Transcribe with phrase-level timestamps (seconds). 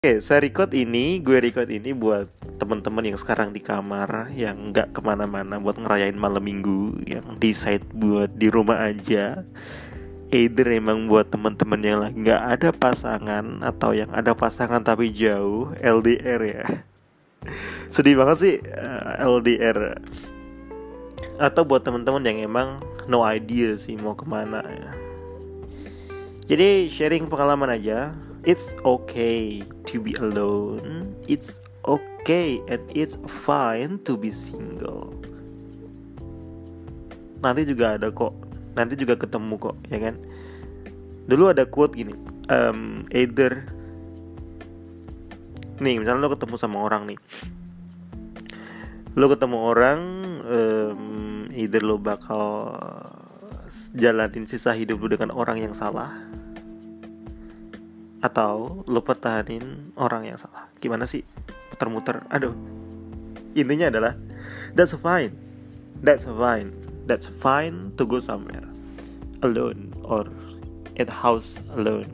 [0.00, 2.24] Oke, saya record ini, gue record ini buat
[2.56, 7.84] teman-teman yang sekarang di kamar, yang nggak ke mana-mana buat ngerayain malam minggu, yang decide
[7.92, 9.44] buat di rumah aja.
[10.32, 16.40] Either emang buat teman-teman yang nggak ada pasangan atau yang ada pasangan tapi jauh, LDR
[16.48, 16.64] ya.
[17.92, 20.00] Sedih banget sih uh, LDR.
[21.36, 24.96] Atau buat teman-teman yang emang no idea sih mau ke mana ya.
[26.48, 31.12] Jadi sharing pengalaman aja it's okay to be alone.
[31.28, 35.12] It's okay and it's fine to be single.
[37.40, 38.32] Nanti juga ada kok.
[38.76, 40.14] Nanti juga ketemu kok, ya kan?
[41.28, 42.14] Dulu ada quote gini,
[42.48, 43.66] um, either
[45.80, 47.18] nih misalnya lo ketemu sama orang nih,
[49.16, 50.00] lo ketemu orang,
[50.44, 51.02] um,
[51.56, 52.68] either lo bakal
[53.94, 56.10] jalanin sisa hidup lo dengan orang yang salah
[58.20, 60.68] atau lo pertahanin orang yang salah.
[60.80, 61.24] Gimana sih?
[61.72, 62.52] Muter-muter aduh.
[63.56, 64.12] Intinya adalah
[64.76, 65.34] that's fine.
[66.04, 66.76] That's fine.
[67.08, 68.64] That's fine to go somewhere
[69.42, 70.28] alone or
[71.00, 72.08] at house alone.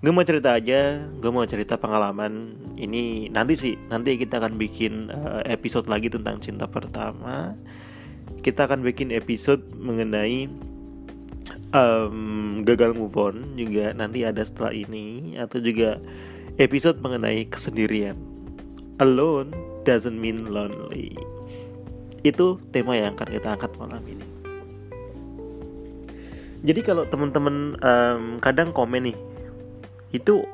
[0.00, 2.56] Gue mau cerita aja gue mau cerita pengalaman.
[2.74, 7.54] Ini nanti sih nanti kita akan bikin uh, episode lagi tentang cinta pertama.
[8.40, 10.48] Kita akan bikin episode mengenai
[11.74, 15.98] um, gagal move on juga nanti ada setelah ini atau juga
[16.58, 18.18] episode mengenai kesendirian.
[19.00, 19.54] Alone
[19.88, 21.16] doesn't mean lonely.
[22.20, 24.26] Itu tema yang akan kita angkat malam ini.
[26.60, 29.16] Jadi kalau teman-teman um, kadang komen nih,
[30.12, 30.44] itu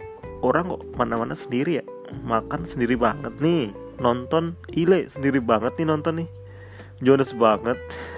[0.47, 1.85] orang kok mana-mana sendiri ya,
[2.23, 6.29] makan sendiri banget nih, nonton ile sendiri banget nih nonton nih,
[7.03, 7.75] Jonas banget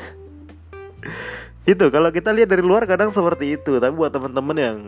[1.69, 3.77] itu kalau kita lihat dari luar kadang seperti itu.
[3.77, 4.79] Tapi buat teman-teman yang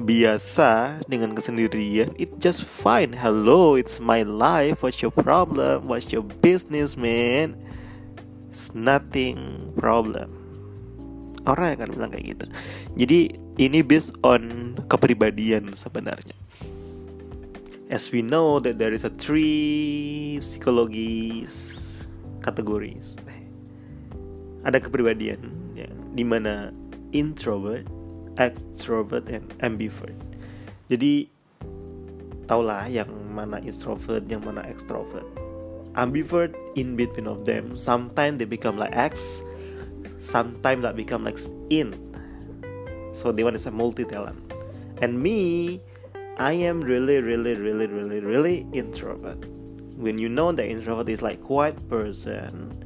[0.00, 3.12] biasa dengan kesendirian it just fine.
[3.12, 4.80] Hello it's my life.
[4.80, 5.84] What's your problem?
[5.84, 7.52] What's your business man?
[8.48, 10.32] It's nothing problem.
[11.44, 12.46] Orang akan bilang kayak gitu.
[12.96, 13.20] Jadi
[13.60, 16.32] ini based on kepribadian sebenarnya.
[17.92, 21.52] As we know that there is a three psychologies
[22.40, 23.12] categories.
[24.64, 25.63] Ada kepribadian
[26.14, 26.70] di mana
[27.10, 27.86] introvert,
[28.38, 30.14] extrovert, and ambivert.
[30.90, 31.26] Jadi
[32.46, 35.26] taulah yang mana introvert, yang mana extrovert.
[35.94, 37.78] Ambivert in between of them.
[37.78, 39.42] Sometimes they become like X,
[40.18, 41.38] sometimes that become like
[41.70, 41.94] in.
[43.14, 44.38] So they want to say multi talent.
[45.02, 45.80] And me,
[46.38, 49.38] I am really, really, really, really, really introvert.
[49.94, 52.83] When you know that introvert is like quiet person,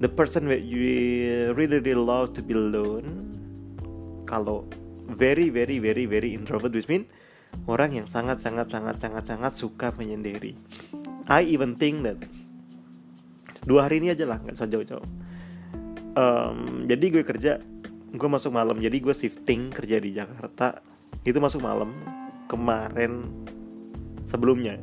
[0.00, 3.32] the person that you really really love to be alone
[4.28, 4.68] kalau
[5.08, 7.08] very very very very introvert which mean
[7.64, 10.52] orang yang sangat sangat sangat sangat sangat suka menyendiri.
[11.26, 12.20] I even think that
[13.64, 15.08] dua hari ini aja lah nggak usah jauh-jauh.
[16.16, 17.52] Um, jadi gue kerja
[18.12, 18.76] gue masuk malam.
[18.78, 20.84] Jadi gue shifting kerja di Jakarta.
[21.24, 21.96] Itu masuk malam
[22.46, 23.26] kemarin
[24.28, 24.78] sebelumnya.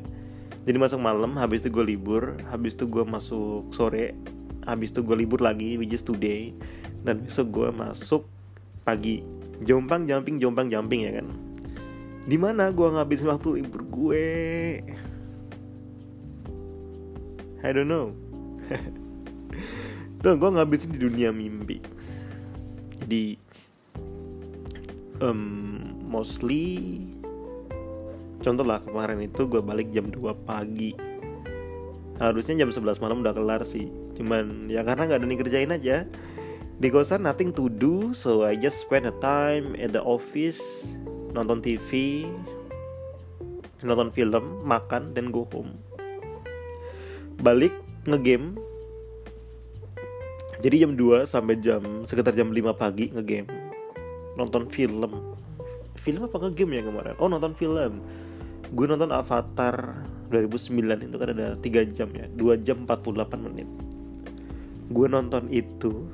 [0.63, 4.15] Jadi masuk malam habis itu gue libur habis itu gue masuk sore
[4.63, 6.51] habis itu gue libur lagi which is today.
[7.03, 8.23] Dan besok gue masuk
[8.87, 9.23] pagi.
[9.63, 11.27] Jompang jumping jompang jumping ya kan?
[12.23, 14.27] Di mana gue ngabisin waktu libur gue?
[17.63, 18.11] I don't know.
[20.23, 21.83] Dan gue ngabisin di dunia mimpi.
[23.03, 23.35] Jadi
[25.19, 27.03] um, Mostly
[28.43, 30.91] Contoh lah kemarin itu gue balik jam 2 pagi.
[32.19, 35.97] Harusnya jam 11 malam udah kelar sih cuman ya karena nggak ada nih kerjain aja.
[36.73, 40.59] Di kosan nothing to do so I just spend a time at the office
[41.31, 42.25] nonton TV
[43.83, 45.75] nonton film makan dan go home.
[47.39, 47.75] Balik
[48.07, 48.57] ngegame.
[50.63, 53.51] Jadi jam 2 sampai jam sekitar jam 5 pagi ngegame.
[54.39, 55.35] Nonton film.
[55.99, 57.15] Film apa ngegame ya kemarin?
[57.19, 57.99] Oh nonton film.
[58.71, 62.25] Gue nonton Avatar 2009 itu kan ada 3 jam ya.
[62.31, 63.67] 2 jam 48 menit
[64.93, 66.07] gue nonton itu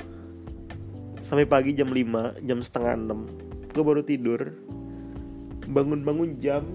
[1.19, 4.55] sampai pagi jam 5 jam setengah 6 gue baru tidur
[5.69, 6.65] bangun-bangun jam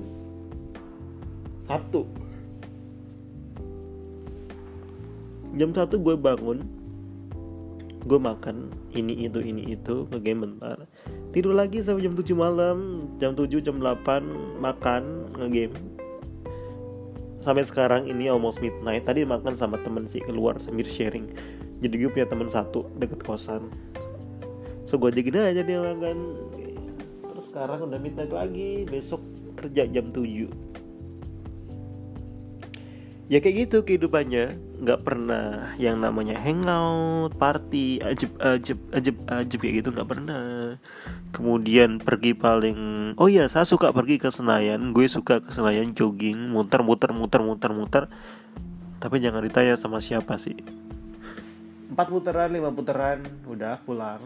[1.66, 2.06] satu.
[5.54, 6.66] Jam satu gue bangun
[8.04, 10.86] gue makan ini itu ini itu ngegame bentar.
[11.32, 15.02] Tidur lagi sampai jam 7 malam jam 7 jam 8 makan
[15.40, 15.78] ngegame.
[17.42, 21.28] Sampai sekarang ini almost midnight tadi makan sama temen sih keluar sambil sharing
[21.84, 23.68] jadi gue punya teman satu deket kosan.
[24.88, 26.18] So gue ajakin aja dia makan.
[27.28, 29.20] Terus sekarang udah midnight lagi besok
[29.60, 30.48] kerja jam 7
[33.28, 34.76] ya kayak gitu kehidupannya.
[34.84, 40.76] Nggak pernah yang namanya hangout party ajib ajib ajib ajib kayak gitu nggak pernah.
[41.32, 42.78] Kemudian pergi paling
[43.16, 44.92] oh iya saya suka pergi ke Senayan.
[44.92, 48.04] Gue suka ke Senayan jogging muter muter muter muter muter.
[49.00, 50.83] Tapi jangan ditanya sama siapa sih
[51.90, 54.22] empat putaran lima putaran udah pulang.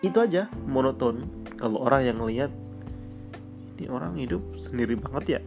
[0.00, 1.26] Itu aja monoton.
[1.60, 2.52] Kalau orang yang lihat
[3.76, 5.40] ini orang hidup sendiri banget ya.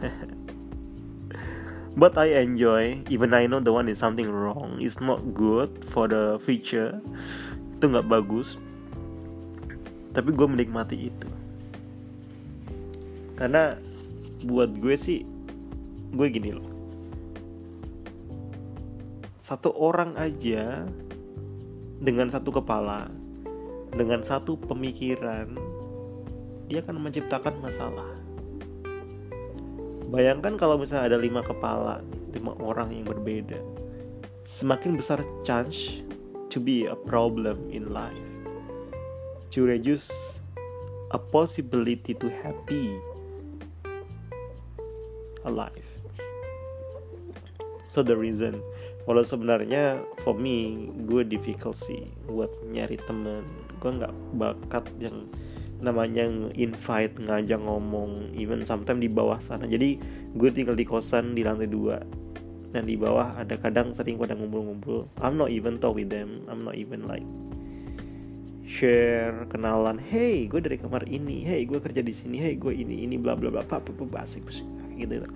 [2.00, 4.78] But I enjoy even I know the one is something wrong.
[4.78, 7.02] It's not good for the future.
[7.76, 8.56] Itu nggak bagus.
[10.14, 11.28] Tapi gue menikmati itu.
[13.36, 13.74] Karena
[14.44, 15.24] buat gue sih
[16.10, 16.69] gue gini loh
[19.50, 20.86] satu orang aja
[21.98, 23.10] dengan satu kepala
[23.90, 25.58] dengan satu pemikiran
[26.70, 28.20] dia akan menciptakan masalah
[30.10, 32.02] Bayangkan kalau misalnya ada lima kepala,
[32.34, 33.62] lima orang yang berbeda,
[34.42, 36.02] semakin besar chance
[36.50, 38.18] to be a problem in life.
[39.54, 40.10] To reduce
[41.14, 42.90] a possibility to happy
[45.46, 45.86] alive.
[47.94, 48.58] So the reason,
[49.08, 53.44] walau sebenarnya for me gue difficult sih buat nyari temen,
[53.80, 55.28] gue nggak bakat yang
[55.80, 59.64] namanya invite ngajak ngomong even sometimes di bawah sana.
[59.64, 59.96] Jadi
[60.36, 61.98] gue tinggal di kosan di lantai dua.
[62.70, 65.10] Dan di bawah ada kadang sering pada ngumpul-ngumpul.
[65.18, 66.46] I'm not even talk with them.
[66.46, 67.26] I'm not even like
[68.62, 69.98] share kenalan.
[69.98, 71.42] Hey gue dari kamar ini.
[71.42, 72.38] Hey gue kerja di sini.
[72.38, 73.66] Hey gue ini ini bla bla bla.
[73.66, 74.46] Apa apa basic
[74.94, 75.26] gitu.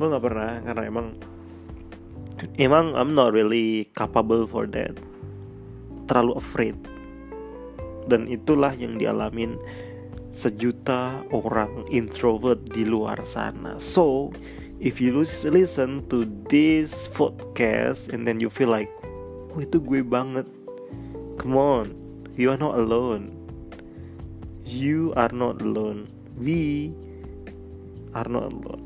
[0.00, 1.06] Gue nggak pernah karena emang
[2.56, 4.96] emang I'm not really capable for that
[6.06, 6.76] terlalu afraid
[8.06, 9.58] dan itulah yang dialamin
[10.36, 13.80] sejuta orang introvert di luar sana.
[13.80, 14.36] So,
[14.76, 15.16] if you
[15.48, 18.92] listen to this podcast and then you feel like,
[19.56, 20.44] oh itu gue banget,
[21.40, 21.96] come on,
[22.36, 23.32] you are not alone.
[24.68, 26.10] You are not alone.
[26.36, 26.92] We
[28.12, 28.84] are not alone.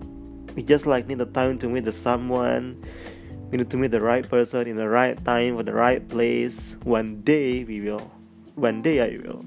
[0.55, 2.79] We just like need the time to meet the someone.
[3.51, 6.79] We need to meet the right person in the right time for the right place.
[6.87, 8.07] One day we will
[8.55, 9.43] one day I will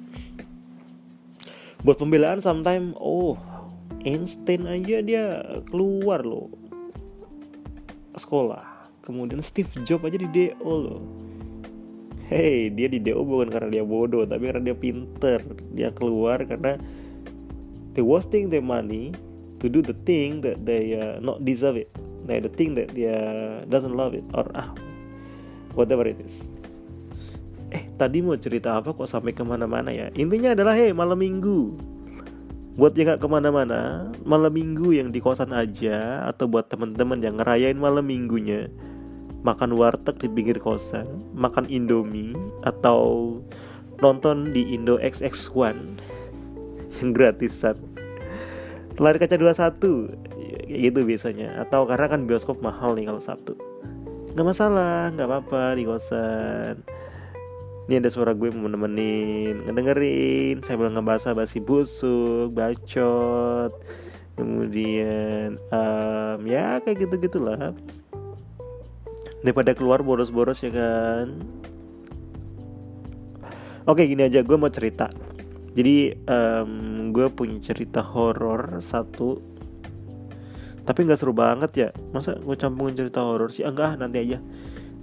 [1.83, 3.35] buat pembelaan sometimes oh
[4.07, 5.23] Einstein aja dia
[5.67, 6.47] keluar loh
[8.15, 8.63] sekolah
[9.03, 11.03] kemudian Steve Jobs aja di DO loh
[12.23, 15.43] Hey, dia di DO bukan karena dia bodoh, tapi karena dia pinter.
[15.75, 16.79] Dia keluar karena
[17.93, 19.13] they wasting their money
[19.61, 21.91] to do the thing that they uh, not deserve it.
[22.23, 23.19] Like the thing that dia
[23.67, 24.71] doesn't love it or ah
[25.75, 26.47] whatever it is.
[27.73, 30.07] Eh tadi mau cerita apa kok sampai ke mana-mana ya?
[30.15, 31.75] Intinya adalah hei malam minggu.
[32.73, 37.37] Buat yang gak ke mana-mana malam minggu yang di kosan aja atau buat temen-temen yang
[37.37, 38.65] ngerayain malam minggunya
[39.45, 41.05] makan warteg di pinggir kosan
[41.37, 42.33] makan indomie
[42.65, 43.37] atau
[44.01, 45.77] nonton di Indo XX1
[46.97, 47.77] yang gratisan.
[48.97, 50.32] Layar kaca 21
[50.73, 51.61] kayak gitu biasanya.
[51.61, 53.53] Atau karena kan bioskop mahal nih kalau Sabtu.
[54.33, 56.81] Nggak masalah nggak apa-apa di kosan.
[57.85, 60.65] Ini ada suara gue mau nemenin ngedengerin.
[60.65, 63.69] Saya bilang ngebahas basi busuk bacot.
[64.33, 67.77] Kemudian um, ya kayak gitu gitulah
[69.45, 71.37] daripada keluar boros-boros ya kan.
[73.85, 75.11] Oke gini aja gue mau cerita.
[75.77, 79.52] Jadi um, gue punya cerita horor satu
[80.83, 81.89] tapi nggak seru banget ya.
[82.11, 83.63] Masa gue campungin cerita horor sih?
[83.63, 84.37] Enggak ah, nanti aja.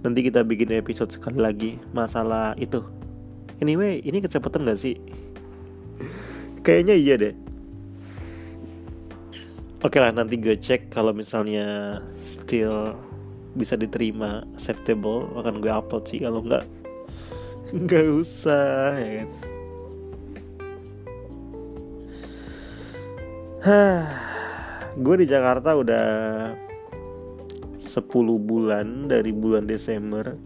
[0.01, 2.85] Nanti kita bikin episode sekali lagi masalah itu.
[3.61, 4.97] Anyway ini kecepatan gak sih?
[6.61, 7.35] Kayaknya iya deh.
[9.81, 12.93] Oke lah nanti gue cek kalau misalnya still
[13.57, 16.21] bisa diterima acceptable akan gue upload sih.
[16.21, 16.65] Kalau nggak
[17.73, 19.29] nggak usah ya kan?
[23.61, 24.30] Hah,
[25.01, 26.07] gue di Jakarta udah
[27.81, 28.05] 10
[28.45, 30.37] bulan dari bulan Desember.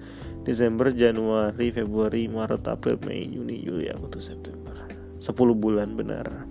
[0.44, 4.76] Desember, Januari, Februari, Maret, April, Mei, Juni, Juli, Agustus, September.
[5.18, 6.46] 10 bulan benar.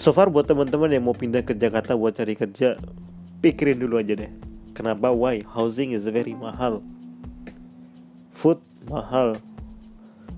[0.00, 2.76] So far buat teman-teman yang mau pindah ke Jakarta buat cari kerja
[3.40, 4.32] Pikirin dulu aja deh.
[4.72, 5.12] Kenapa?
[5.12, 5.44] Why?
[5.44, 6.80] Housing is very mahal.
[8.32, 9.36] Food mahal.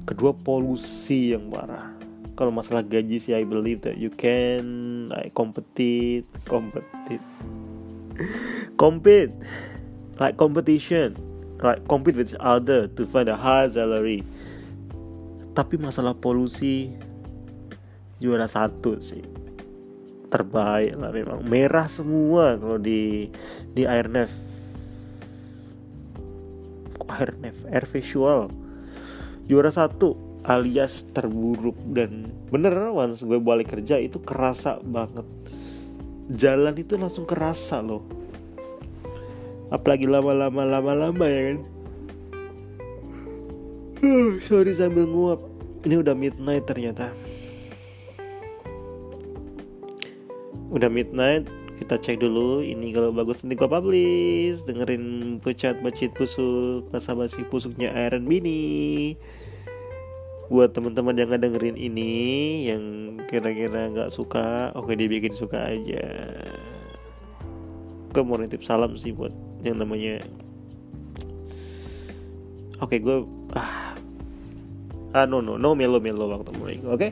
[0.07, 2.08] Kedua polusi yang parah
[2.39, 7.19] Kalau masalah gaji sih I believe that you can like compete Compete
[8.79, 9.35] compete
[10.19, 11.15] like competition
[11.59, 14.23] like compete with other to find a high salary.
[15.59, 16.95] Tapi masalah polusi
[18.23, 19.27] juara satu sih.
[20.31, 21.43] Terbaik lah memang.
[21.43, 23.27] Merah semua kalau di
[23.75, 24.31] di airnef
[27.11, 28.53] airnef air visual.
[29.51, 35.29] Juara satu alias terburuk dan bener once gue balik kerja itu kerasa banget.
[36.33, 38.01] Jalan itu langsung kerasa loh.
[39.69, 41.59] Apalagi lama-lama lama-lama ya kan?
[44.01, 45.45] Uh, sorry sambil nguap.
[45.85, 47.13] Ini udah midnight ternyata.
[50.73, 51.45] Udah midnight
[51.77, 53.45] kita cek dulu ini kalau bagus.
[53.45, 54.65] Nanti gua publish.
[54.65, 59.13] Dengerin pecat bacit pusuk masa basi pusuknya Iron Bini
[60.49, 62.13] buat teman-teman yang nggak dengerin ini
[62.73, 62.83] yang
[63.29, 66.05] kira-kira nggak suka oke dibikin suka aja.
[68.17, 70.25] Gue mau nitip salam sih buat yang namanya
[72.81, 73.17] oke gue
[73.53, 73.93] ah
[75.13, 76.97] ah no no no melo melo waktu mulai oke?
[76.97, 77.11] Okay?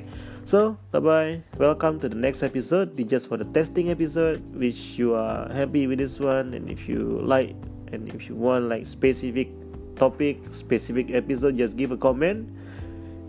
[0.49, 2.97] so bye bye welcome to the next episode.
[2.97, 4.41] Di just for the testing episode.
[4.57, 6.57] Which you are happy with this one.
[6.57, 7.53] And if you like
[7.93, 9.53] and if you want like specific
[9.97, 12.49] topic specific episode just give a comment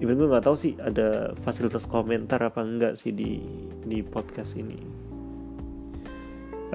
[0.02, 3.42] even gue nggak tahu sih ada fasilitas komentar apa enggak sih di
[3.86, 4.78] di podcast ini.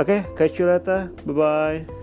[0.00, 1.12] Oke okay, catch you later.
[1.28, 2.01] Bye bye